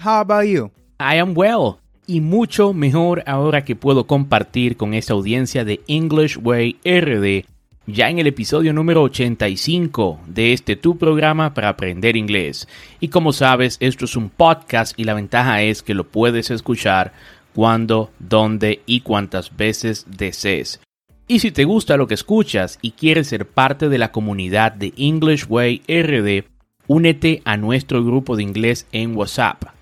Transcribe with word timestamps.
How 0.00 0.20
about 0.20 0.46
you? 0.46 0.70
I 1.00 1.18
am 1.18 1.32
well. 1.34 1.78
Y 2.06 2.20
mucho 2.20 2.72
mejor 2.72 3.24
ahora 3.26 3.64
que 3.64 3.74
puedo 3.74 4.06
compartir 4.06 4.76
con 4.76 4.94
esta 4.94 5.12
audiencia 5.12 5.64
de 5.64 5.80
English 5.88 6.38
Way 6.40 6.76
RD 6.84 7.44
ya 7.86 8.08
en 8.08 8.20
el 8.20 8.28
episodio 8.28 8.72
número 8.72 9.02
85 9.02 10.20
de 10.26 10.52
este 10.52 10.76
tu 10.76 10.98
programa 10.98 11.52
para 11.52 11.70
aprender 11.70 12.16
inglés. 12.16 12.68
Y 13.00 13.08
como 13.08 13.32
sabes, 13.32 13.76
esto 13.80 14.04
es 14.04 14.14
un 14.14 14.30
podcast 14.30 14.96
y 14.96 15.02
la 15.02 15.14
ventaja 15.14 15.62
es 15.62 15.82
que 15.82 15.94
lo 15.94 16.04
puedes 16.04 16.52
escuchar 16.52 17.12
cuando, 17.52 18.12
dónde 18.20 18.82
y 18.86 19.00
cuántas 19.00 19.56
veces 19.56 20.06
desees. 20.08 20.80
Y 21.26 21.40
si 21.40 21.50
te 21.50 21.64
gusta 21.64 21.96
lo 21.96 22.06
que 22.06 22.14
escuchas 22.14 22.78
y 22.82 22.92
quieres 22.92 23.26
ser 23.26 23.48
parte 23.48 23.88
de 23.88 23.98
la 23.98 24.12
comunidad 24.12 24.70
de 24.70 24.92
English 24.96 25.46
Way 25.48 25.82
RD, 25.88 26.44
únete 26.86 27.42
a 27.44 27.56
nuestro 27.56 28.04
grupo 28.04 28.36
de 28.36 28.44
inglés 28.44 28.86
en 28.92 29.16
WhatsApp 29.16 29.77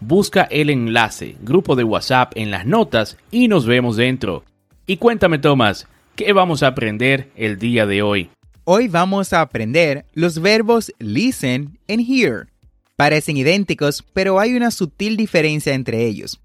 busca 0.00 0.42
el 0.50 0.70
enlace, 0.70 1.36
grupo 1.42 1.76
de 1.76 1.84
WhatsApp 1.84 2.32
en 2.34 2.50
las 2.50 2.66
notas 2.66 3.16
y 3.30 3.48
nos 3.48 3.66
vemos 3.66 3.96
dentro. 3.96 4.44
Y 4.86 4.96
cuéntame 4.96 5.38
Tomás, 5.38 5.86
¿qué 6.16 6.32
vamos 6.32 6.62
a 6.62 6.68
aprender 6.68 7.30
el 7.36 7.58
día 7.58 7.86
de 7.86 8.02
hoy? 8.02 8.30
Hoy 8.64 8.88
vamos 8.88 9.32
a 9.32 9.40
aprender 9.40 10.04
los 10.12 10.40
verbos 10.40 10.92
listen 10.98 11.78
and 11.88 12.00
hear. 12.06 12.48
Parecen 12.96 13.36
idénticos, 13.36 14.04
pero 14.12 14.40
hay 14.40 14.54
una 14.54 14.70
sutil 14.70 15.16
diferencia 15.16 15.72
entre 15.74 16.04
ellos. 16.04 16.40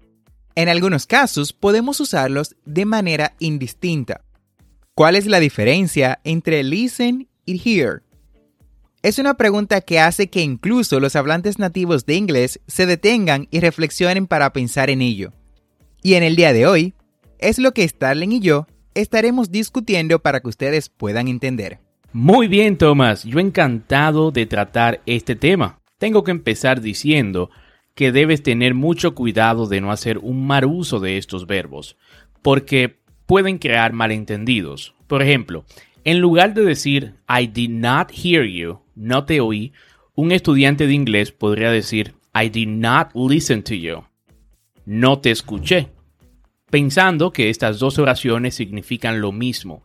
En 0.54 0.68
algunos 0.68 1.06
casos 1.06 1.52
podemos 1.52 1.98
usarlos 1.98 2.54
de 2.64 2.84
manera 2.84 3.34
indistinta. 3.40 4.20
¿Cuál 4.94 5.16
es 5.16 5.26
la 5.26 5.40
diferencia 5.40 6.20
entre 6.22 6.62
listen 6.62 7.28
y 7.44 7.58
hear? 7.58 8.03
Es 9.04 9.18
una 9.18 9.34
pregunta 9.34 9.82
que 9.82 10.00
hace 10.00 10.30
que 10.30 10.40
incluso 10.40 10.98
los 10.98 11.14
hablantes 11.14 11.58
nativos 11.58 12.06
de 12.06 12.14
inglés 12.14 12.60
se 12.66 12.86
detengan 12.86 13.48
y 13.50 13.60
reflexionen 13.60 14.26
para 14.26 14.54
pensar 14.54 14.88
en 14.88 15.02
ello. 15.02 15.34
Y 16.02 16.14
en 16.14 16.22
el 16.22 16.36
día 16.36 16.54
de 16.54 16.66
hoy, 16.66 16.94
es 17.38 17.58
lo 17.58 17.72
que 17.72 17.86
Starling 17.86 18.32
y 18.32 18.40
yo 18.40 18.66
estaremos 18.94 19.50
discutiendo 19.50 20.20
para 20.20 20.40
que 20.40 20.48
ustedes 20.48 20.88
puedan 20.88 21.28
entender. 21.28 21.80
Muy 22.14 22.48
bien, 22.48 22.78
Thomas, 22.78 23.24
yo 23.24 23.40
encantado 23.40 24.30
de 24.30 24.46
tratar 24.46 25.02
este 25.04 25.36
tema. 25.36 25.80
Tengo 25.98 26.24
que 26.24 26.30
empezar 26.30 26.80
diciendo 26.80 27.50
que 27.94 28.10
debes 28.10 28.42
tener 28.42 28.72
mucho 28.72 29.14
cuidado 29.14 29.66
de 29.66 29.82
no 29.82 29.92
hacer 29.92 30.16
un 30.16 30.46
mal 30.46 30.64
uso 30.64 30.98
de 30.98 31.18
estos 31.18 31.46
verbos, 31.46 31.98
porque 32.40 33.00
pueden 33.26 33.58
crear 33.58 33.92
malentendidos. 33.92 34.94
Por 35.06 35.20
ejemplo, 35.20 35.66
en 36.04 36.20
lugar 36.20 36.54
de 36.54 36.64
decir 36.64 37.16
I 37.28 37.46
did 37.46 37.68
not 37.68 38.10
hear 38.10 38.46
you, 38.46 38.80
no 38.94 39.24
te 39.24 39.40
oí, 39.40 39.72
un 40.14 40.32
estudiante 40.32 40.86
de 40.86 40.94
inglés 40.94 41.32
podría 41.32 41.70
decir 41.70 42.14
I 42.34 42.48
did 42.48 42.68
not 42.68 43.08
listen 43.14 43.62
to 43.62 43.74
you. 43.74 44.04
No 44.86 45.20
te 45.20 45.30
escuché. 45.30 45.88
Pensando 46.70 47.32
que 47.32 47.50
estas 47.50 47.78
dos 47.78 47.98
oraciones 47.98 48.54
significan 48.54 49.20
lo 49.20 49.32
mismo. 49.32 49.84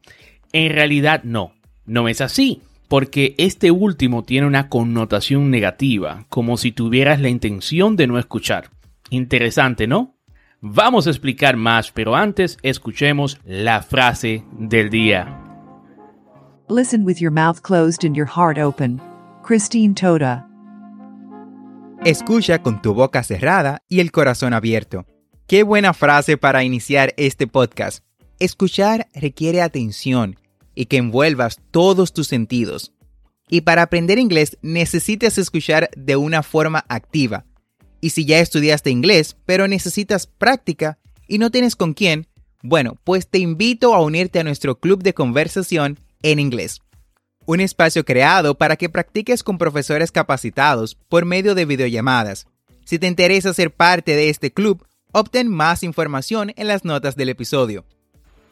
En 0.52 0.74
realidad 0.74 1.24
no, 1.24 1.54
no 1.86 2.08
es 2.08 2.22
así, 2.22 2.62
porque 2.88 3.36
este 3.38 3.70
último 3.70 4.24
tiene 4.24 4.48
una 4.48 4.68
connotación 4.68 5.52
negativa, 5.52 6.26
como 6.30 6.58
si 6.58 6.72
tuvieras 6.72 7.22
la 7.22 7.30
intención 7.30 7.96
de 7.96 8.08
no 8.08 8.18
escuchar. 8.18 8.72
Interesante, 9.12 9.88
¿no? 9.88 10.16
Vamos 10.62 11.08
a 11.08 11.12
explicar 11.12 11.56
más, 11.56 11.92
pero 11.92 12.16
antes 12.16 12.58
escuchemos 12.64 13.40
la 13.46 13.82
frase 13.82 14.44
del 14.52 14.90
día. 14.90 15.39
Listen 16.72 17.04
with 17.04 17.20
your 17.20 17.32
mouth 17.32 17.64
closed 17.64 18.06
and 18.06 18.16
your 18.16 18.28
heart 18.28 18.60
open. 18.60 19.02
Christine 19.42 19.96
Toda. 19.96 20.48
Escucha 22.06 22.62
con 22.62 22.80
tu 22.80 22.94
boca 22.94 23.24
cerrada 23.24 23.82
y 23.90 24.02
el 24.02 24.12
corazón 24.12 24.54
abierto. 24.54 25.08
Qué 25.48 25.64
buena 25.64 25.96
frase 25.96 26.38
para 26.38 26.64
iniciar 26.64 27.16
este 27.18 27.48
podcast. 27.48 28.04
Escuchar 28.38 29.08
requiere 29.16 29.64
atención 29.64 30.36
y 30.76 30.86
que 30.86 30.98
envuelvas 30.98 31.60
todos 31.72 32.14
tus 32.14 32.28
sentidos. 32.28 32.94
Y 33.50 33.62
para 33.62 33.82
aprender 33.82 34.20
inglés 34.20 34.60
necesitas 34.62 35.40
escuchar 35.40 35.90
de 35.98 36.18
una 36.18 36.44
forma 36.44 36.86
activa. 36.88 37.46
Y 38.00 38.12
si 38.12 38.26
ya 38.26 38.42
estudiaste 38.42 38.92
inglés, 38.92 39.38
pero 39.48 39.68
necesitas 39.68 40.28
práctica 40.28 41.00
y 41.28 41.40
no 41.40 41.50
tienes 41.50 41.76
con 41.76 41.96
quién, 41.96 42.28
bueno, 42.62 42.96
pues 43.04 43.28
te 43.28 43.40
invito 43.40 43.96
a 43.96 44.04
unirte 44.04 44.40
a 44.40 44.44
nuestro 44.44 44.80
club 44.80 45.02
de 45.02 45.16
conversación 45.16 45.98
en 46.22 46.40
inglés. 46.40 46.82
Un 47.46 47.62
espacio 47.62 48.06
creado 48.06 48.56
para 48.56 48.76
que 48.76 48.90
practiques 48.90 49.44
con 49.44 49.58
profesores 49.58 50.12
capacitados 50.12 50.96
por 51.08 51.26
medio 51.26 51.56
de 51.56 51.66
videollamadas. 51.66 52.48
Si 52.86 53.00
te 53.00 53.08
interesa 53.08 53.54
ser 53.54 53.72
parte 53.72 54.16
de 54.16 54.30
este 54.30 54.52
club, 54.52 54.86
obtén 55.12 55.48
más 55.48 55.84
información 55.84 56.52
en 56.56 56.68
las 56.68 56.86
notas 56.86 57.16
del 57.16 57.30
episodio. 57.30 57.86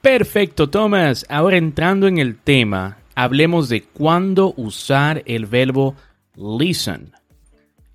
Perfecto, 0.02 0.70
Thomas. 0.70 1.26
Ahora 1.30 1.58
entrando 1.58 2.08
en 2.08 2.18
el 2.18 2.38
tema, 2.38 2.98
hablemos 3.16 3.68
de 3.70 3.84
cuándo 3.84 4.54
usar 4.58 5.24
el 5.26 5.46
verbo 5.46 5.96
listen. 6.36 7.12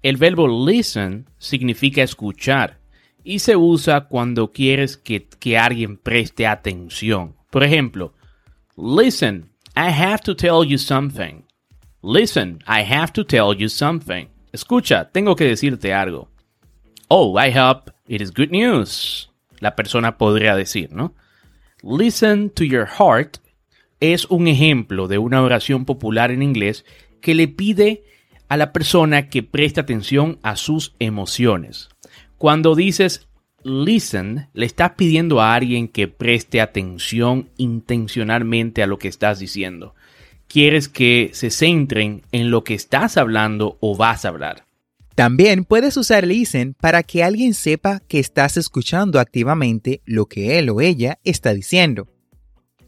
El 0.02 0.16
verbo 0.16 0.66
listen 0.66 1.26
significa 1.38 2.02
escuchar 2.02 2.80
y 3.24 3.38
se 3.38 3.56
usa 3.56 4.08
cuando 4.08 4.50
quieres 4.50 4.96
que, 4.96 5.28
que 5.28 5.56
alguien 5.56 5.96
preste 5.96 6.46
atención. 6.46 7.36
Por 7.50 7.62
ejemplo, 7.62 8.14
listen, 8.76 9.51
I 9.74 9.90
have 9.90 10.20
to 10.24 10.34
tell 10.34 10.64
you 10.64 10.76
something. 10.76 11.44
Listen, 12.02 12.58
I 12.66 12.82
have 12.82 13.12
to 13.14 13.24
tell 13.24 13.54
you 13.54 13.68
something. 13.68 14.28
Escucha, 14.52 15.10
tengo 15.12 15.34
que 15.34 15.46
decirte 15.46 15.94
algo. 15.94 16.28
Oh, 17.08 17.38
I 17.38 17.50
hope 17.50 17.90
it 18.06 18.20
is 18.20 18.30
good 18.30 18.50
news. 18.50 19.30
La 19.60 19.74
persona 19.74 20.18
podría 20.18 20.54
decir, 20.56 20.92
¿no? 20.92 21.14
Listen 21.82 22.50
to 22.50 22.64
your 22.64 22.86
heart 22.86 23.38
es 24.00 24.26
un 24.26 24.48
ejemplo 24.48 25.08
de 25.08 25.18
una 25.18 25.42
oración 25.42 25.84
popular 25.84 26.32
en 26.32 26.42
inglés 26.42 26.84
que 27.20 27.34
le 27.34 27.48
pide 27.48 28.02
a 28.48 28.56
la 28.56 28.72
persona 28.72 29.28
que 29.30 29.42
preste 29.42 29.80
atención 29.80 30.38
a 30.42 30.56
sus 30.56 30.94
emociones. 30.98 31.88
Cuando 32.36 32.74
dices 32.74 33.28
listen, 33.64 34.48
le 34.52 34.66
estás 34.66 34.92
pidiendo 34.92 35.40
a 35.40 35.54
alguien 35.54 35.88
que 35.88 36.08
preste 36.08 36.60
atención 36.60 37.50
intencionalmente 37.56 38.82
a 38.82 38.86
lo 38.86 38.98
que 38.98 39.08
estás 39.08 39.38
diciendo. 39.38 39.94
Quieres 40.48 40.88
que 40.88 41.30
se 41.32 41.50
centren 41.50 42.22
en 42.32 42.50
lo 42.50 42.64
que 42.64 42.74
estás 42.74 43.16
hablando 43.16 43.78
o 43.80 43.96
vas 43.96 44.24
a 44.24 44.28
hablar. 44.28 44.66
También 45.14 45.64
puedes 45.64 45.96
usar 45.96 46.26
listen 46.26 46.74
para 46.74 47.02
que 47.02 47.22
alguien 47.22 47.54
sepa 47.54 48.00
que 48.08 48.18
estás 48.18 48.56
escuchando 48.56 49.20
activamente 49.20 50.02
lo 50.04 50.26
que 50.26 50.58
él 50.58 50.70
o 50.70 50.80
ella 50.80 51.18
está 51.24 51.52
diciendo. 51.54 52.08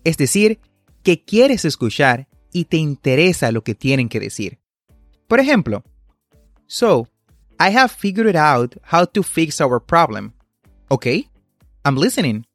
Es 0.04 0.16
decir, 0.16 0.58
que 1.02 1.22
quieres 1.22 1.64
escuchar 1.64 2.28
y 2.52 2.64
te 2.66 2.76
interesa 2.76 3.52
lo 3.52 3.62
que 3.62 3.74
tienen 3.74 4.08
que 4.08 4.20
decir. 4.20 4.58
Por 5.26 5.40
ejemplo, 5.40 5.84
So, 6.66 7.06
I 7.60 7.70
have 7.70 7.92
figured 7.92 8.36
out 8.36 8.74
how 8.82 9.04
to 9.04 9.22
fix 9.22 9.60
our 9.60 9.78
problem. 9.78 10.33
Okay, 10.88 11.28
I'm 11.84 11.96
listening. 11.96 12.46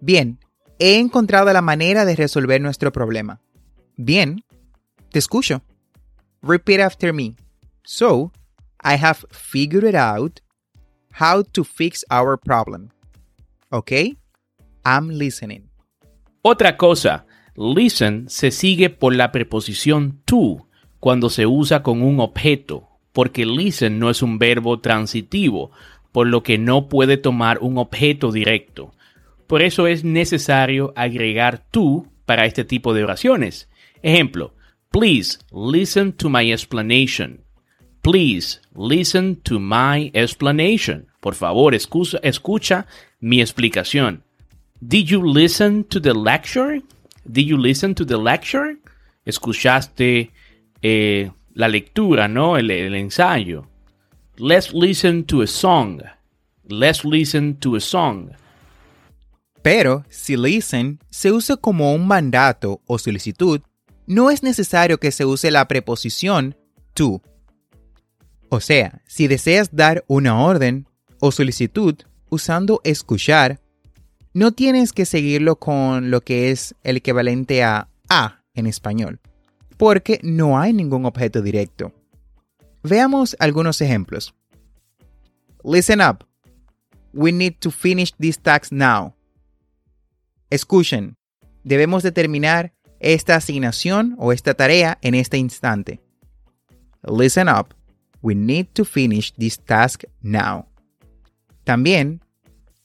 Bien, 0.00 0.38
he 0.78 0.98
encontrado 0.98 1.52
la 1.52 1.62
manera 1.62 2.04
de 2.04 2.16
resolver 2.16 2.60
nuestro 2.60 2.92
problema. 2.92 3.40
Bien, 3.96 4.42
te 5.10 5.18
escucho. 5.18 5.62
Repeat 6.42 6.80
after 6.80 7.12
me. 7.12 7.36
So, 7.84 8.32
I 8.82 8.96
have 8.96 9.26
figured 9.30 9.94
out 9.94 10.40
how 11.12 11.42
to 11.52 11.64
fix 11.64 12.04
our 12.10 12.38
problem. 12.38 12.90
Okay, 13.72 14.16
I'm 14.84 15.10
listening. 15.10 15.68
Otra 16.42 16.76
cosa, 16.76 17.26
listen 17.54 18.28
se 18.28 18.50
sigue 18.50 18.88
por 18.90 19.14
la 19.14 19.32
preposición 19.32 20.22
to 20.24 20.66
cuando 20.98 21.28
se 21.28 21.46
usa 21.46 21.82
con 21.82 22.02
un 22.02 22.20
objeto, 22.20 22.88
porque 23.12 23.44
listen 23.44 23.98
no 23.98 24.08
es 24.08 24.22
un 24.22 24.38
verbo 24.38 24.80
transitivo, 24.80 25.70
por 26.12 26.26
lo 26.26 26.42
que 26.42 26.58
no 26.58 26.88
puede 26.88 27.16
tomar 27.16 27.58
un 27.60 27.78
objeto 27.78 28.32
directo. 28.32 28.92
Por 29.46 29.62
eso 29.62 29.86
es 29.86 30.04
necesario 30.04 30.92
agregar 30.96 31.64
to 31.70 32.06
para 32.24 32.46
este 32.46 32.64
tipo 32.64 32.94
de 32.94 33.02
oraciones. 33.04 33.68
Ejemplo, 34.02 34.54
please 34.90 35.38
listen 35.52 36.12
to 36.12 36.28
my 36.28 36.52
explanation. 36.52 37.40
Please 38.02 38.60
listen 38.74 39.36
to 39.42 39.60
my 39.60 40.10
explanation. 40.14 41.06
Por 41.20 41.34
favor, 41.34 41.74
escucha, 41.74 42.86
mi 43.20 43.40
explicación. 43.40 44.22
Did 44.80 45.06
you 45.06 45.22
listen 45.22 45.84
to 45.84 46.00
the 46.00 46.14
lecture? 46.14 46.80
Did 47.24 47.46
you 47.46 47.58
listen 47.58 47.94
to 47.96 48.06
the 48.06 48.16
lecture? 48.16 48.78
Escuchaste 49.26 50.30
eh, 50.80 51.30
la 51.52 51.68
lectura, 51.68 52.28
¿no? 52.28 52.56
El 52.56 52.70
ensayo. 52.70 53.68
Let's 54.42 54.72
listen 54.72 55.24
to 55.24 55.42
a 55.42 55.46
song. 55.46 56.00
Let's 56.66 57.04
listen 57.04 57.56
to 57.56 57.76
a 57.76 57.80
song. 57.80 58.30
Pero 59.60 60.06
si 60.08 60.34
listen 60.34 60.98
se 61.10 61.30
usa 61.30 61.58
como 61.58 61.92
un 61.92 62.06
mandato 62.06 62.80
o 62.86 62.96
solicitud, 62.98 63.60
no 64.06 64.30
es 64.30 64.42
necesario 64.42 64.98
que 64.98 65.12
se 65.12 65.26
use 65.26 65.50
la 65.50 65.68
preposición 65.68 66.56
to. 66.94 67.20
O 68.48 68.60
sea, 68.60 69.02
si 69.06 69.28
deseas 69.28 69.76
dar 69.76 70.04
una 70.06 70.40
orden 70.40 70.86
o 71.18 71.32
solicitud 71.32 71.96
usando 72.30 72.80
escuchar, 72.82 73.60
no 74.32 74.52
tienes 74.52 74.94
que 74.94 75.04
seguirlo 75.04 75.56
con 75.56 76.10
lo 76.10 76.22
que 76.22 76.50
es 76.50 76.74
el 76.82 76.96
equivalente 76.96 77.62
a 77.62 77.90
a 78.08 78.40
en 78.54 78.66
español, 78.66 79.20
porque 79.76 80.18
no 80.22 80.58
hay 80.58 80.72
ningún 80.72 81.04
objeto 81.04 81.42
directo. 81.42 81.92
Veamos 82.82 83.36
algunos 83.38 83.80
ejemplos. 83.80 84.34
Listen 85.62 86.00
up. 86.00 86.24
We 87.12 87.32
need 87.32 87.56
to 87.60 87.70
finish 87.70 88.12
this 88.18 88.38
task 88.38 88.72
now. 88.72 89.14
Escuchen. 90.50 91.16
Debemos 91.64 92.02
determinar 92.02 92.72
esta 93.00 93.36
asignación 93.36 94.14
o 94.18 94.32
esta 94.32 94.54
tarea 94.54 94.98
en 95.02 95.14
este 95.14 95.36
instante. 95.36 96.00
Listen 97.02 97.48
up. 97.48 97.74
We 98.22 98.34
need 98.34 98.68
to 98.74 98.84
finish 98.84 99.32
this 99.34 99.58
task 99.58 100.04
now. 100.22 100.66
También, 101.64 102.20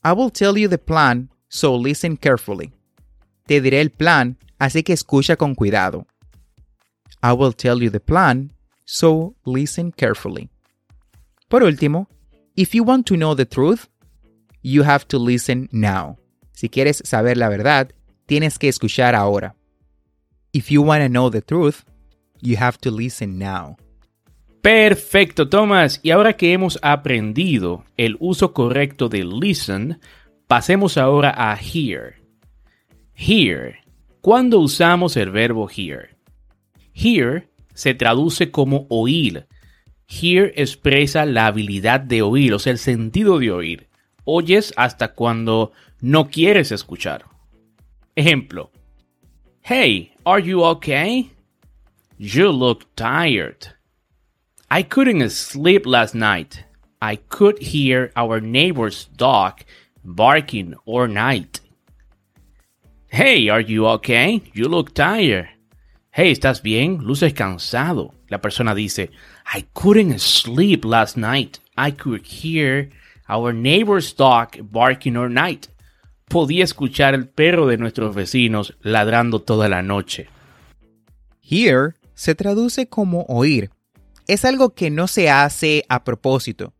I 0.02 0.12
will 0.12 0.30
tell 0.30 0.56
you 0.56 0.68
the 0.68 0.78
plan, 0.78 1.30
so 1.48 1.76
listen 1.76 2.16
carefully. 2.16 2.72
Te 3.46 3.60
diré 3.60 3.80
el 3.80 3.90
plan, 3.90 4.38
así 4.58 4.82
que 4.82 4.92
escucha 4.92 5.36
con 5.36 5.54
cuidado. 5.54 6.06
I 7.22 7.32
will 7.32 7.54
tell 7.54 7.82
you 7.82 7.90
the 7.90 8.00
plan, 8.00 8.52
so 8.86 9.34
listen 9.44 9.92
carefully. 9.92 10.48
Por 11.48 11.62
último, 11.62 12.08
if 12.56 12.74
you 12.74 12.82
want 12.82 13.06
to 13.06 13.16
know 13.16 13.34
the 13.34 13.44
truth, 13.44 13.88
you 14.62 14.82
have 14.82 15.06
to 15.08 15.18
listen 15.18 15.68
now. 15.70 16.16
Si 16.52 16.70
quieres 16.70 17.02
saber 17.04 17.36
la 17.36 17.50
verdad, 17.50 17.92
tienes 18.26 18.58
que 18.58 18.68
escuchar 18.68 19.14
ahora. 19.14 19.54
If 20.52 20.70
you 20.70 20.80
want 20.82 21.02
to 21.02 21.08
know 21.08 21.28
the 21.28 21.42
truth, 21.42 21.84
you 22.40 22.56
have 22.56 22.78
to 22.78 22.90
listen 22.90 23.38
now. 23.38 23.76
Perfecto, 24.62 25.48
Thomas. 25.48 26.00
Y 26.02 26.10
ahora 26.10 26.36
que 26.36 26.52
hemos 26.52 26.78
aprendido 26.82 27.84
el 27.96 28.16
uso 28.18 28.52
correcto 28.52 29.08
de 29.08 29.22
listen, 29.22 30.00
pasemos 30.48 30.96
ahora 30.96 31.34
a 31.36 31.56
hear. 31.56 32.16
Hear. 33.14 33.76
¿Cuándo 34.22 34.58
usamos 34.58 35.16
el 35.16 35.30
verbo 35.30 35.68
hear? 35.68 36.16
Hear 36.92 37.46
se 37.76 37.94
traduce 37.94 38.50
como 38.50 38.86
oír. 38.88 39.46
Hear 40.08 40.52
expresa 40.56 41.26
la 41.26 41.46
habilidad 41.46 42.00
de 42.00 42.22
oír, 42.22 42.54
o 42.54 42.58
sea, 42.58 42.72
el 42.72 42.78
sentido 42.78 43.38
de 43.38 43.52
oír. 43.52 43.88
Oyes 44.24 44.72
hasta 44.76 45.14
cuando 45.14 45.72
no 46.00 46.28
quieres 46.30 46.72
escuchar. 46.72 47.26
Ejemplo. 48.16 48.70
Hey, 49.62 50.12
are 50.24 50.42
you 50.42 50.62
okay? 50.64 51.30
You 52.18 52.50
look 52.50 52.86
tired. 52.94 53.74
I 54.70 54.82
couldn't 54.82 55.28
sleep 55.30 55.86
last 55.86 56.14
night. 56.14 56.64
I 57.02 57.16
could 57.16 57.58
hear 57.58 58.10
our 58.16 58.40
neighbor's 58.40 59.08
dog 59.16 59.60
barking 60.02 60.74
all 60.86 61.08
night. 61.08 61.60
Hey, 63.08 63.48
are 63.50 63.60
you 63.60 63.86
okay? 63.86 64.42
You 64.54 64.68
look 64.68 64.94
tired. 64.94 65.48
Hey, 66.18 66.30
¿estás 66.30 66.62
bien? 66.62 67.00
Luces 67.02 67.34
cansado. 67.34 68.14
La 68.28 68.40
persona 68.40 68.74
dice, 68.74 69.10
I 69.54 69.66
couldn't 69.74 70.18
sleep 70.18 70.82
last 70.86 71.18
night. 71.18 71.58
I 71.76 71.92
could 71.92 72.24
hear 72.24 72.88
our 73.28 73.52
neighbor's 73.52 74.16
dog 74.16 74.48
barking 74.62 75.18
all 75.18 75.30
night. 75.30 75.66
Podía 76.26 76.64
escuchar 76.64 77.12
el 77.12 77.28
perro 77.28 77.66
de 77.66 77.76
nuestros 77.76 78.14
vecinos 78.14 78.78
ladrando 78.80 79.42
toda 79.42 79.68
la 79.68 79.82
noche. 79.82 80.30
Hear 81.42 81.96
se 82.14 82.34
traduce 82.34 82.88
como 82.88 83.26
oír. 83.28 83.68
Es 84.26 84.46
algo 84.46 84.72
que 84.72 84.88
no 84.88 85.08
se 85.08 85.28
hace 85.28 85.84
a 85.90 86.02
propósito. 86.02 86.72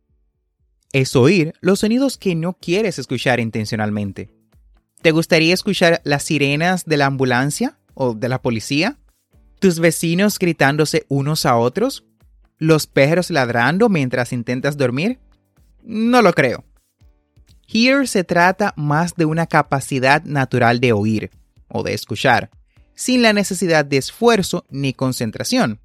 Es 0.95 1.15
oír 1.15 1.53
los 1.61 1.81
sonidos 1.81 2.17
que 2.17 2.35
no 2.35 2.55
quieres 2.55 2.99
escuchar 2.99 3.39
intencionalmente. 3.41 4.31
¿Te 5.03 5.11
gustaría 5.11 5.53
escuchar 5.53 6.01
las 6.05 6.23
sirenas 6.23 6.87
de 6.87 6.97
la 6.97 7.05
ambulancia 7.05 7.77
o 7.93 8.15
de 8.15 8.31
la 8.31 8.41
policía? 8.41 8.97
¿Tus 9.59 9.81
vecinos 9.81 10.39
gritándose 10.39 11.07
unos 11.09 11.47
a 11.47 11.57
otros? 11.57 12.05
¿Los 12.59 12.87
perros 12.87 13.31
ladrando 13.31 13.89
mientras 13.89 14.33
intentas 14.33 14.77
dormir? 14.77 15.19
No 15.83 16.23
lo 16.23 16.33
creo. 16.33 16.65
Hear 17.67 18.07
se 18.07 18.25
trata 18.25 18.73
más 18.77 19.15
de 19.15 19.25
una 19.25 19.47
capacidad 19.47 20.23
natural 20.25 20.81
de 20.81 20.93
oír 20.93 21.31
o 21.69 21.83
de 21.83 21.95
escuchar, 21.95 22.51
sin 22.95 23.23
la 23.23 23.33
necesidad 23.33 23.85
de 23.85 23.97
esfuerzo 23.97 24.65
ni 24.71 24.93
concentración. 24.93 25.81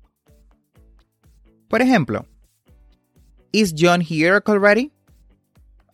Por 1.67 1.81
ejemplo, 1.81 2.25
Is 3.53 3.73
John 3.77 4.01
here 4.01 4.41
already? 4.45 4.91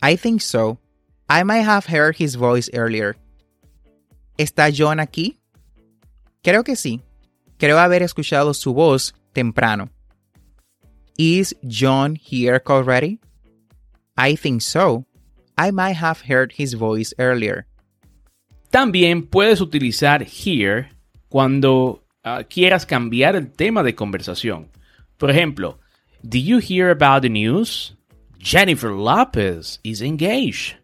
I 0.02 0.16
think 0.16 0.42
so. 0.42 0.80
I 1.30 1.44
might 1.44 1.66
have 1.66 1.86
heard 1.86 2.16
his 2.16 2.36
voice 2.36 2.70
earlier. 2.74 3.18
¿Está 4.38 4.70
John 4.72 5.00
aquí? 5.00 5.40
Creo 6.44 6.64
que 6.64 6.76
sí. 6.76 7.02
Creo 7.58 7.80
haber 7.80 8.04
escuchado 8.04 8.54
su 8.54 8.74
voz 8.74 9.14
temprano. 9.34 9.90
Is 11.18 11.56
John 11.64 12.16
here 12.16 12.62
already? 12.68 13.20
I 14.16 14.36
think 14.36 14.62
so. 14.62 15.06
I 15.58 15.72
might 15.72 15.98
have 15.98 16.22
heard 16.22 16.54
his 16.58 16.76
voice 16.76 17.14
earlier. 17.18 17.66
También 18.70 19.28
puedes 19.28 19.60
utilizar 19.62 20.24
here 20.24 20.90
cuando 21.30 22.04
uh, 22.24 22.44
quieras 22.48 22.86
cambiar 22.86 23.36
el 23.36 23.52
tema 23.52 23.82
de 23.82 23.96
conversación. 23.96 24.70
Por 25.18 25.32
ejemplo, 25.32 25.80
Did 26.24 26.44
you 26.44 26.60
hear 26.60 26.90
about 26.90 27.22
the 27.22 27.30
news? 27.30 27.94
Jennifer 28.40 28.92
Lopez 28.92 29.80
is 29.84 30.02
engaged. 30.02 30.76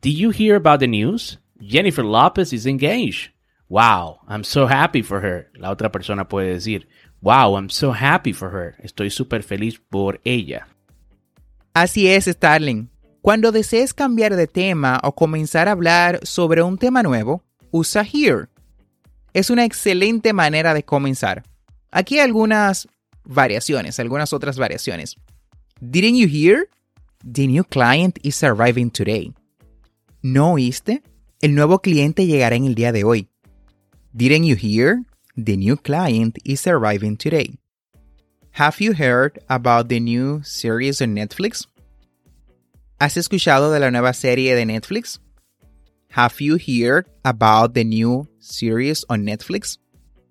Did 0.00 0.14
you 0.14 0.30
hear 0.30 0.56
about 0.56 0.80
the 0.80 0.86
news? 0.86 1.38
Jennifer 1.60 2.04
Lopez 2.04 2.52
is 2.52 2.66
engaged. 2.66 3.30
Wow, 3.68 4.20
I'm 4.26 4.44
so 4.44 4.66
happy 4.66 5.02
for 5.02 5.20
her. 5.22 5.50
La 5.54 5.70
otra 5.70 5.92
persona 5.92 6.26
puede 6.28 6.54
decir, 6.54 6.88
Wow, 7.20 7.56
I'm 7.56 7.68
so 7.68 7.92
happy 7.92 8.32
for 8.32 8.50
her. 8.50 8.76
Estoy 8.82 9.10
súper 9.10 9.42
feliz 9.42 9.80
por 9.90 10.20
ella. 10.24 10.68
Así 11.74 12.08
es, 12.08 12.26
Starling. 12.26 12.90
Cuando 13.22 13.50
desees 13.52 13.92
cambiar 13.92 14.36
de 14.36 14.46
tema 14.46 15.00
o 15.02 15.14
comenzar 15.14 15.68
a 15.68 15.72
hablar 15.72 16.20
sobre 16.22 16.62
un 16.62 16.78
tema 16.78 17.02
nuevo, 17.02 17.42
usa 17.70 18.02
here. 18.02 18.46
Es 19.34 19.50
una 19.50 19.64
excelente 19.64 20.32
manera 20.32 20.72
de 20.74 20.84
comenzar. 20.84 21.42
Aquí 21.90 22.18
hay 22.18 22.24
algunas 22.24 22.88
variaciones, 23.24 23.98
algunas 23.98 24.32
otras 24.32 24.56
variaciones. 24.56 25.16
Didn't 25.80 26.16
you 26.16 26.28
hear? 26.28 26.68
The 27.24 27.46
new 27.48 27.64
client 27.64 28.18
is 28.22 28.42
arriving 28.42 28.90
today. 28.90 29.34
¿No 30.22 30.52
oíste? 30.52 31.02
El 31.40 31.54
nuevo 31.54 31.80
cliente 31.80 32.26
llegará 32.26 32.56
en 32.56 32.64
el 32.64 32.74
día 32.74 32.92
de 32.92 33.04
hoy. 33.04 33.28
Didn't 34.18 34.50
you 34.50 34.56
hear? 34.56 35.04
The 35.36 35.56
new 35.56 35.76
client 35.76 36.38
is 36.44 36.66
arriving 36.66 37.18
today. 37.18 37.54
Have 38.50 38.80
you 38.80 38.92
heard 38.92 39.38
about 39.48 39.88
the 39.88 40.00
new 40.00 40.42
series 40.42 41.00
on 41.00 41.14
Netflix? 41.14 41.68
¿Has 42.98 43.16
escuchado 43.16 43.70
de 43.72 43.78
la 43.78 43.92
nueva 43.92 44.12
serie 44.12 44.56
de 44.56 44.66
Netflix? 44.66 45.20
Have 46.16 46.40
you 46.40 46.56
heard 46.58 47.06
about 47.24 47.74
the 47.74 47.84
new 47.84 48.26
series 48.40 49.04
on 49.08 49.24
Netflix? 49.24 49.78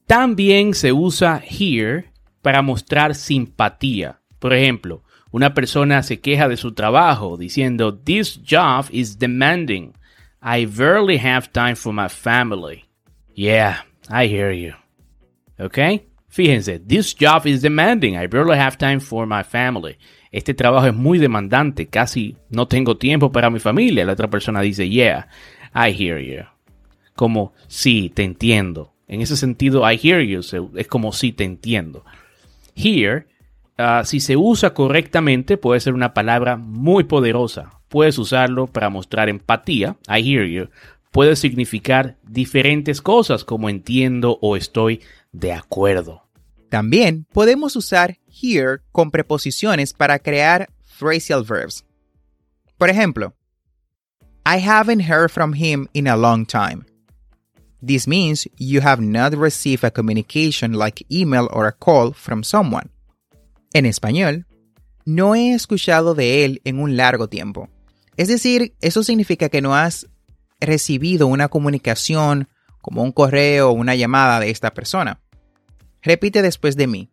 También 0.05 0.73
se 0.73 0.91
usa 0.91 1.39
here 1.39 2.11
para 2.41 2.61
mostrar 2.61 3.15
simpatía. 3.15 4.19
Por 4.39 4.53
ejemplo, 4.53 5.01
una 5.31 5.53
persona 5.53 6.03
se 6.03 6.19
queja 6.19 6.49
de 6.49 6.57
su 6.57 6.73
trabajo 6.73 7.37
diciendo, 7.37 7.97
This 7.97 8.37
job 8.43 8.87
is 8.91 9.17
demanding. 9.17 9.93
I 10.41 10.65
barely 10.65 11.19
have 11.19 11.53
time 11.53 11.77
for 11.77 11.93
my 11.93 12.09
family. 12.09 12.86
Yeah, 13.37 13.85
I 14.09 14.27
hear 14.27 14.51
you. 14.51 14.73
¿Ok? 15.59 15.77
Fíjense, 16.27 16.79
this 16.79 17.13
job 17.13 17.45
is 17.45 17.61
demanding. 17.61 18.17
I 18.17 18.25
barely 18.25 18.57
have 18.57 18.79
time 18.79 18.99
for 18.99 19.27
my 19.27 19.43
family. 19.43 19.97
Este 20.31 20.55
trabajo 20.55 20.87
es 20.87 20.95
muy 20.95 21.19
demandante. 21.19 21.85
Casi 21.85 22.35
no 22.49 22.67
tengo 22.67 22.97
tiempo 22.97 23.31
para 23.31 23.51
mi 23.51 23.59
familia. 23.59 24.05
La 24.05 24.13
otra 24.13 24.27
persona 24.27 24.61
dice, 24.61 24.89
yeah, 24.89 25.27
I 25.75 25.91
hear 25.91 26.19
you. 26.19 26.45
Como, 27.15 27.53
sí, 27.67 28.11
te 28.11 28.23
entiendo. 28.23 28.95
En 29.07 29.21
ese 29.21 29.37
sentido, 29.37 29.83
I 29.89 29.99
hear 30.01 30.21
you 30.21 30.41
es 30.75 30.87
como 30.87 31.13
sí, 31.13 31.31
te 31.31 31.43
entiendo. 31.43 32.05
Here, 32.75 33.27
ah, 33.77 34.01
si 34.03 34.19
se 34.19 34.35
usa 34.35 34.73
correctamente, 34.73 35.57
puede 35.57 35.79
ser 35.79 35.93
una 35.93 36.15
palabra 36.15 36.57
muy 36.57 37.03
poderosa. 37.03 37.69
Puedes 37.87 38.17
usarlo 38.17 38.65
para 38.65 38.89
mostrar 38.89 39.29
empatía, 39.29 39.95
I 40.09 40.21
hear 40.21 40.45
you. 40.47 40.69
Puede 41.11 41.35
significar 41.35 42.17
diferentes 42.23 43.01
cosas 43.01 43.43
como 43.43 43.69
entiendo 43.69 44.37
o 44.41 44.55
estoy 44.55 45.01
de 45.31 45.53
acuerdo. 45.53 46.23
También 46.69 47.25
podemos 47.31 47.75
usar 47.75 48.19
here 48.27 48.81
con 48.91 49.09
preposiciones 49.09 49.93
para 49.93 50.19
crear 50.19 50.69
phrasal 50.81 51.43
verbs. 51.43 51.85
Por 52.77 52.89
ejemplo, 52.89 53.33
I 54.45 54.59
haven't 54.59 55.01
heard 55.01 55.29
from 55.29 55.53
him 55.53 55.87
in 55.93 56.07
a 56.07 56.15
long 56.15 56.45
time. 56.45 56.85
This 57.85 58.07
means 58.07 58.49
you 58.57 58.81
have 58.81 59.01
not 59.01 59.33
received 59.33 59.83
a 59.83 59.91
communication 59.91 60.73
like 60.73 61.05
email 61.11 61.47
or 61.51 61.67
a 61.67 61.71
call 61.71 62.13
from 62.13 62.43
someone. 62.43 62.89
En 63.73 63.85
español, 63.85 64.45
no 65.05 65.35
he 65.35 65.53
escuchado 65.53 66.15
de 66.15 66.43
él 66.43 66.61
en 66.65 66.79
un 66.79 66.97
largo 66.97 67.27
tiempo. 67.27 67.69
Es 68.17 68.27
decir, 68.27 68.73
eso 68.81 69.03
significa 69.03 69.49
que 69.49 69.61
no 69.61 69.75
has 69.75 70.07
recibido 70.59 71.27
una 71.27 71.47
comunicación 71.47 72.47
como 72.81 73.03
un 73.03 73.11
correo 73.11 73.69
o 73.69 73.73
una 73.73 73.95
llamada 73.95 74.39
de 74.39 74.49
esta 74.49 74.73
persona. 74.73 75.19
Repite 76.01 76.41
después 76.41 76.75
de 76.75 76.87
mí. 76.87 77.09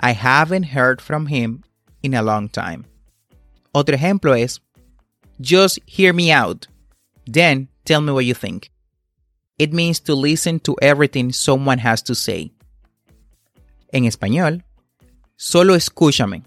I 0.00 0.12
haven't 0.12 0.74
heard 0.74 1.00
from 1.00 1.26
him 1.28 1.62
in 2.02 2.14
a 2.14 2.22
long 2.22 2.48
time. 2.48 2.84
Otro 3.72 3.94
ejemplo 3.94 4.34
es, 4.34 4.60
just 5.40 5.78
hear 5.86 6.14
me 6.14 6.32
out. 6.32 6.66
Then 7.26 7.68
tell 7.84 8.00
me 8.00 8.12
what 8.12 8.24
you 8.24 8.34
think. 8.34 8.70
It 9.58 9.72
means 9.72 10.00
to 10.04 10.14
listen 10.14 10.58
to 10.60 10.76
everything 10.80 11.32
someone 11.32 11.78
has 11.78 12.02
to 12.04 12.14
say. 12.14 12.52
En 13.92 14.04
español, 14.04 14.64
solo 15.36 15.74
escúchame. 15.74 16.44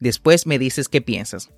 Después 0.00 0.46
me 0.46 0.58
dices 0.58 0.88
qué 0.88 1.00
piensas. 1.00 1.50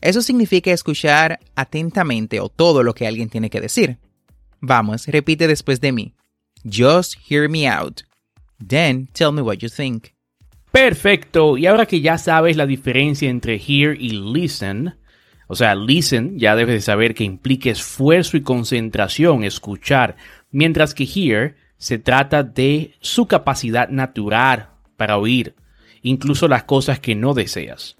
Eso 0.00 0.22
significa 0.22 0.72
escuchar 0.72 1.40
atentamente 1.54 2.40
o 2.40 2.48
todo 2.48 2.82
lo 2.82 2.94
que 2.94 3.06
alguien 3.06 3.28
tiene 3.28 3.50
que 3.50 3.60
decir. 3.60 3.98
Vamos, 4.60 5.06
repite 5.06 5.48
después 5.48 5.80
de 5.80 5.92
mí. 5.92 6.14
Just 6.64 7.14
hear 7.28 7.48
me 7.48 7.68
out. 7.68 8.02
Then 8.66 9.08
tell 9.12 9.32
me 9.32 9.42
what 9.42 9.58
you 9.58 9.68
think. 9.68 10.08
Perfecto. 10.72 11.56
Y 11.56 11.66
ahora 11.66 11.86
que 11.86 12.00
ya 12.00 12.18
sabes 12.18 12.56
la 12.56 12.66
diferencia 12.66 13.30
entre 13.30 13.54
hear 13.56 13.96
y 13.98 14.10
listen, 14.10 14.94
o 15.46 15.54
sea, 15.54 15.74
listen 15.74 16.38
ya 16.38 16.56
debes 16.56 16.74
de 16.74 16.80
saber 16.80 17.14
que 17.14 17.24
implica 17.24 17.70
esfuerzo 17.70 18.36
y 18.36 18.42
concentración, 18.42 19.44
escuchar, 19.44 20.16
mientras 20.50 20.94
que 20.94 21.04
hear 21.04 21.56
se 21.78 21.98
trata 21.98 22.42
de 22.42 22.94
su 23.00 23.26
capacidad 23.26 23.88
natural 23.88 24.70
para 24.96 25.18
oír, 25.18 25.54
incluso 26.02 26.48
las 26.48 26.64
cosas 26.64 27.00
que 27.00 27.14
no 27.14 27.34
deseas. 27.34 27.96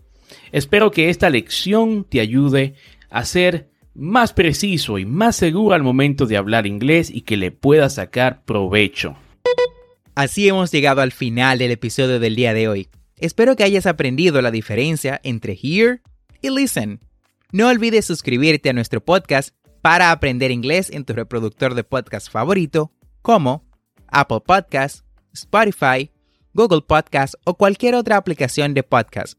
Espero 0.53 0.91
que 0.91 1.11
esta 1.11 1.31
lección 1.31 2.05
te 2.05 2.21
ayude 2.21 2.75
a 3.11 3.25
ser 3.25 3.71
más 3.95 4.33
preciso 4.33 4.99
y 4.99 5.07
más 5.07 5.37
seguro 5.37 5.75
al 5.75 5.83
momento 5.83 6.27
de 6.27 6.37
hablar 6.37 6.67
inglés 6.67 7.11
y 7.11 7.23
que 7.23 7.37
le 7.37 7.51
puedas 7.51 7.95
sacar 7.95 8.45
provecho. 8.45 9.17
Así 10.15 10.49
hemos 10.49 10.71
llegado 10.71 11.03
al 11.03 11.13
final 11.13 11.59
del 11.59 11.71
episodio 11.71 12.21
del 12.21 12.37
día 12.37 12.55
de 12.55 12.69
hoy. 12.69 12.89
Espero 13.19 13.57
que 13.57 13.65
hayas 13.65 13.87
aprendido 13.87 14.41
la 14.43 14.51
diferencia 14.51 15.21
entre 15.25 15.59
hear 15.63 16.03
y 16.43 16.51
listen. 16.51 17.01
No 17.53 17.69
olvides 17.69 18.05
suscribirte 18.05 18.71
a 18.71 18.73
nuestro 18.73 19.03
podcast 19.03 19.55
para 19.81 20.11
aprender 20.11 20.51
inglés 20.51 20.91
en 20.91 21.05
tu 21.05 21.13
reproductor 21.13 21.75
de 21.75 21.85
podcast 21.85 22.31
favorito, 22.31 22.93
como 23.23 23.65
Apple 24.09 24.41
Podcasts, 24.45 25.05
Spotify, 25.33 26.11
Google 26.53 26.83
Podcasts 26.83 27.37
o 27.45 27.57
cualquier 27.57 27.95
otra 27.95 28.17
aplicación 28.17 28.75
de 28.75 28.83
podcast. 28.83 29.39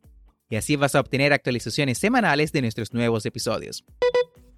Y 0.49 0.55
así 0.55 0.75
vas 0.75 0.95
a 0.95 0.99
obtener 0.99 1.33
actualizaciones 1.33 1.97
semanales 1.97 2.51
de 2.51 2.61
nuestros 2.61 2.93
nuevos 2.93 3.25
episodios. 3.25 3.83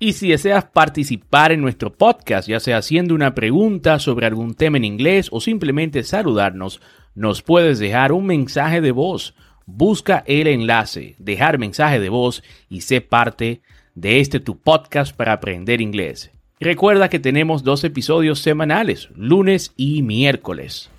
Y 0.02 0.14
si 0.14 0.30
deseas 0.30 0.66
participar 0.66 1.52
en 1.52 1.62
nuestro 1.62 1.92
podcast, 1.92 2.48
ya 2.48 2.60
sea 2.60 2.78
haciendo 2.78 3.14
una 3.14 3.36
pregunta 3.36 4.00
sobre 4.00 4.28
algún 4.28 4.54
tema 4.54 4.78
en 4.78 4.86
inglés 4.86 5.28
o 5.32 5.42
simplemente 5.42 6.04
saludarnos, 6.04 6.80
nos 7.16 7.42
puedes 7.42 7.80
dejar 7.80 8.14
un 8.14 8.26
mensaje 8.26 8.80
de 8.80 8.92
voz. 8.92 9.36
Busca 9.66 10.24
el 10.26 10.48
enlace, 10.48 11.16
dejar 11.20 11.58
mensaje 11.58 12.00
de 12.00 12.08
voz 12.08 12.44
y 12.70 12.82
sé 12.82 13.02
parte 13.02 13.62
de 13.94 14.22
este 14.22 14.40
tu 14.40 14.58
podcast 14.58 15.14
para 15.14 15.34
aprender 15.34 15.82
inglés. 15.82 16.32
Recuerda 16.62 17.10
que 17.10 17.20
tenemos 17.20 17.64
dos 17.64 17.84
episodios 17.84 18.40
semanales, 18.40 19.10
lunes 19.16 19.74
y 19.76 20.02
miércoles. 20.02 20.90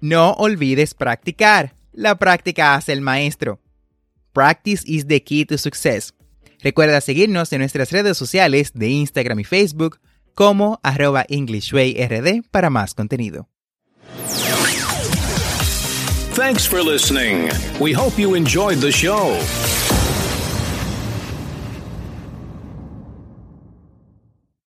No 0.00 0.32
olvides 0.32 0.94
practicar. 0.94 1.74
La 1.92 2.16
práctica 2.16 2.74
hace 2.74 2.92
el 2.92 3.02
maestro. 3.02 3.60
Practice 4.32 4.82
is 4.86 5.06
the 5.06 5.22
key 5.22 5.44
to 5.46 5.58
success. 5.58 6.14
Recuerda 6.62 7.00
seguirnos 7.00 7.52
en 7.52 7.58
nuestras 7.58 7.90
redes 7.90 8.16
sociales 8.16 8.72
de 8.74 8.88
Instagram 8.88 9.40
y 9.40 9.44
Facebook 9.44 9.98
como 10.34 10.80
arroba 10.82 11.24
EnglishWayRD 11.28 12.42
para 12.50 12.70
más 12.70 12.94
contenido. 12.94 13.48
Thanks 16.34 16.66
for 16.66 16.82
listening. 16.82 17.50
We 17.78 17.92
hope 17.92 18.18
you 18.18 18.34
enjoyed 18.34 18.78
the 18.78 18.90
show. 18.90 19.36